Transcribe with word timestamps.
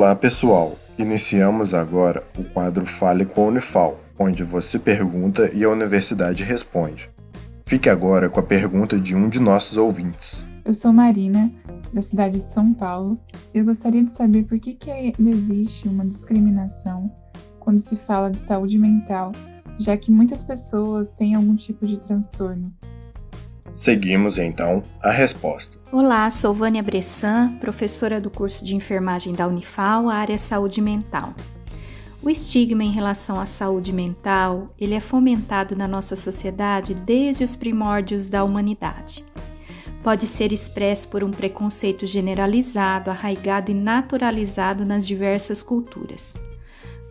Olá 0.00 0.16
pessoal, 0.16 0.78
iniciamos 0.96 1.74
agora 1.74 2.24
o 2.38 2.42
quadro 2.42 2.86
Fale 2.86 3.26
com 3.26 3.44
a 3.44 3.48
Unifal, 3.48 4.00
onde 4.18 4.42
você 4.42 4.78
pergunta 4.78 5.54
e 5.54 5.62
a 5.62 5.68
universidade 5.68 6.42
responde. 6.42 7.10
Fique 7.66 7.86
agora 7.86 8.30
com 8.30 8.40
a 8.40 8.42
pergunta 8.42 8.98
de 8.98 9.14
um 9.14 9.28
de 9.28 9.38
nossos 9.38 9.76
ouvintes. 9.76 10.46
Eu 10.64 10.72
sou 10.72 10.90
Marina, 10.90 11.52
da 11.92 12.00
cidade 12.00 12.40
de 12.40 12.48
São 12.48 12.72
Paulo. 12.72 13.20
Eu 13.52 13.66
gostaria 13.66 14.02
de 14.02 14.10
saber 14.10 14.44
por 14.44 14.58
que, 14.58 14.72
que 14.72 14.90
existe 15.18 15.86
uma 15.86 16.06
discriminação 16.06 17.14
quando 17.58 17.78
se 17.78 17.94
fala 17.94 18.30
de 18.30 18.40
saúde 18.40 18.78
mental, 18.78 19.32
já 19.78 19.98
que 19.98 20.10
muitas 20.10 20.42
pessoas 20.42 21.12
têm 21.12 21.34
algum 21.34 21.54
tipo 21.54 21.86
de 21.86 22.00
transtorno. 22.00 22.72
Seguimos 23.72 24.36
então 24.36 24.82
a 25.00 25.10
resposta. 25.10 25.78
Olá, 25.92 26.28
sou 26.30 26.52
Vânia 26.52 26.82
Bressan, 26.82 27.56
professora 27.60 28.20
do 28.20 28.28
curso 28.28 28.64
de 28.64 28.74
enfermagem 28.74 29.32
da 29.32 29.46
Unifal, 29.46 30.08
área 30.08 30.36
saúde 30.36 30.80
mental. 30.80 31.34
O 32.20 32.28
estigma 32.28 32.82
em 32.82 32.90
relação 32.90 33.40
à 33.40 33.46
saúde 33.46 33.92
mental, 33.92 34.74
ele 34.78 34.94
é 34.94 35.00
fomentado 35.00 35.76
na 35.76 35.86
nossa 35.86 36.16
sociedade 36.16 36.94
desde 36.94 37.44
os 37.44 37.54
primórdios 37.54 38.26
da 38.26 38.44
humanidade. 38.44 39.24
Pode 40.02 40.26
ser 40.26 40.52
expresso 40.52 41.08
por 41.08 41.22
um 41.22 41.30
preconceito 41.30 42.06
generalizado, 42.06 43.10
arraigado 43.10 43.70
e 43.70 43.74
naturalizado 43.74 44.84
nas 44.84 45.06
diversas 45.06 45.62
culturas. 45.62 46.34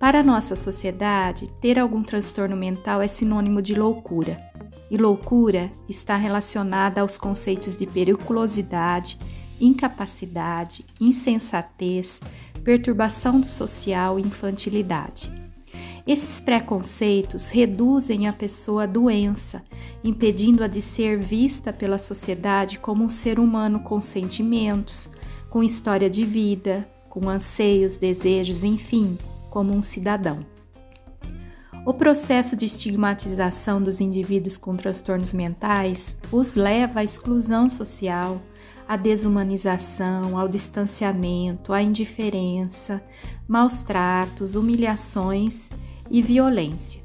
Para 0.00 0.20
a 0.20 0.24
nossa 0.24 0.54
sociedade, 0.54 1.50
ter 1.60 1.78
algum 1.78 2.02
transtorno 2.02 2.56
mental 2.56 3.00
é 3.00 3.08
sinônimo 3.08 3.62
de 3.62 3.74
loucura 3.74 4.47
e 4.90 4.96
loucura 4.96 5.70
está 5.88 6.16
relacionada 6.16 7.00
aos 7.00 7.18
conceitos 7.18 7.76
de 7.76 7.86
periculosidade, 7.86 9.18
incapacidade, 9.60 10.84
insensatez, 11.00 12.20
perturbação 12.64 13.40
do 13.40 13.48
social 13.48 14.18
e 14.18 14.22
infantilidade. 14.22 15.30
Esses 16.06 16.40
preconceitos 16.40 17.50
reduzem 17.50 18.26
a 18.28 18.32
pessoa 18.32 18.84
à 18.84 18.86
doença, 18.86 19.62
impedindo-a 20.02 20.66
de 20.66 20.80
ser 20.80 21.18
vista 21.18 21.70
pela 21.70 21.98
sociedade 21.98 22.78
como 22.78 23.04
um 23.04 23.10
ser 23.10 23.38
humano 23.38 23.80
com 23.80 24.00
sentimentos, 24.00 25.10
com 25.50 25.62
história 25.62 26.08
de 26.08 26.24
vida, 26.24 26.88
com 27.10 27.28
anseios, 27.28 27.98
desejos, 27.98 28.64
enfim, 28.64 29.18
como 29.50 29.74
um 29.74 29.82
cidadão. 29.82 30.57
O 31.88 31.94
processo 31.94 32.54
de 32.54 32.66
estigmatização 32.66 33.82
dos 33.82 33.98
indivíduos 33.98 34.58
com 34.58 34.76
transtornos 34.76 35.32
mentais 35.32 36.18
os 36.30 36.54
leva 36.54 37.00
à 37.00 37.02
exclusão 37.02 37.66
social, 37.66 38.42
à 38.86 38.94
desumanização, 38.94 40.36
ao 40.36 40.48
distanciamento, 40.48 41.72
à 41.72 41.80
indiferença, 41.80 43.02
maus 43.48 43.80
tratos, 43.80 44.54
humilhações 44.54 45.70
e 46.10 46.20
violência, 46.20 47.00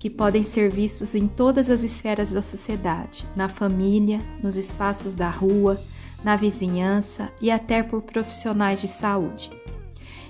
que 0.00 0.10
podem 0.10 0.42
ser 0.42 0.68
vistos 0.68 1.14
em 1.14 1.28
todas 1.28 1.70
as 1.70 1.84
esferas 1.84 2.32
da 2.32 2.42
sociedade, 2.42 3.24
na 3.36 3.48
família, 3.48 4.20
nos 4.42 4.56
espaços 4.56 5.14
da 5.14 5.30
rua, 5.30 5.80
na 6.24 6.34
vizinhança 6.34 7.30
e 7.40 7.52
até 7.52 7.84
por 7.84 8.02
profissionais 8.02 8.80
de 8.80 8.88
saúde. 8.88 9.52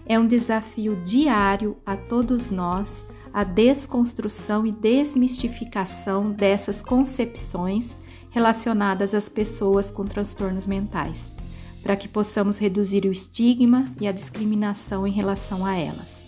É 0.04 0.18
um 0.18 0.26
desafio 0.26 0.94
diário 1.02 1.78
a 1.86 1.96
todos 1.96 2.50
nós 2.50 3.06
a 3.34 3.42
desconstrução 3.42 4.64
e 4.64 4.70
desmistificação 4.70 6.30
dessas 6.30 6.84
concepções 6.84 7.98
relacionadas 8.30 9.12
às 9.12 9.28
pessoas 9.28 9.90
com 9.90 10.04
transtornos 10.04 10.68
mentais, 10.68 11.34
para 11.82 11.96
que 11.96 12.06
possamos 12.06 12.58
reduzir 12.58 13.04
o 13.06 13.10
estigma 13.10 13.86
e 14.00 14.06
a 14.06 14.12
discriminação 14.12 15.04
em 15.04 15.10
relação 15.10 15.66
a 15.66 15.76
elas. 15.76 16.24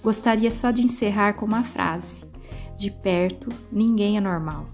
Gostaria 0.00 0.52
só 0.52 0.70
de 0.70 0.82
encerrar 0.82 1.32
com 1.32 1.44
uma 1.44 1.64
frase: 1.64 2.24
De 2.78 2.92
perto, 2.92 3.48
ninguém 3.72 4.16
é 4.16 4.20
normal. 4.20 4.68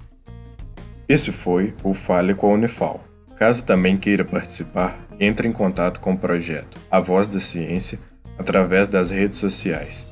Esse 1.08 1.32
foi 1.32 1.74
o 1.82 1.94
Fale 1.94 2.34
com 2.34 2.50
a 2.50 2.54
Unifal. 2.54 3.02
Caso 3.34 3.64
também 3.64 3.96
queira 3.96 4.26
participar, 4.26 5.06
entre 5.18 5.48
em 5.48 5.52
contato 5.52 6.00
com 6.00 6.12
o 6.12 6.18
projeto 6.18 6.78
A 6.90 7.00
Voz 7.00 7.26
da 7.26 7.40
Ciência 7.40 7.98
através 8.38 8.88
das 8.88 9.08
redes 9.10 9.38
sociais 9.38 10.11